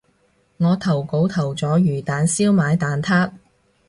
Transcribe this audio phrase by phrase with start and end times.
[0.57, 3.33] 我投稿投咗魚蛋燒賣蛋撻